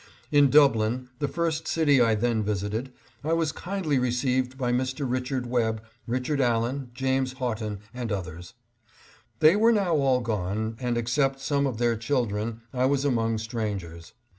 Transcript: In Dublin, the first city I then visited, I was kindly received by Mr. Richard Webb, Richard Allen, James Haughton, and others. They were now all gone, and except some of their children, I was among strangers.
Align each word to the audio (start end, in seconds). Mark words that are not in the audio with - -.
In 0.31 0.49
Dublin, 0.49 1.09
the 1.19 1.27
first 1.27 1.67
city 1.67 2.01
I 2.01 2.15
then 2.15 2.41
visited, 2.41 2.91
I 3.23 3.33
was 3.33 3.51
kindly 3.51 3.99
received 3.99 4.57
by 4.57 4.71
Mr. 4.71 5.07
Richard 5.07 5.45
Webb, 5.45 5.83
Richard 6.07 6.41
Allen, 6.41 6.89
James 6.95 7.33
Haughton, 7.33 7.81
and 7.93 8.11
others. 8.11 8.55
They 9.41 9.55
were 9.55 9.71
now 9.71 9.95
all 9.97 10.21
gone, 10.21 10.75
and 10.79 10.97
except 10.97 11.39
some 11.39 11.67
of 11.67 11.77
their 11.77 11.95
children, 11.95 12.61
I 12.73 12.85
was 12.87 13.05
among 13.05 13.37
strangers. 13.37 14.13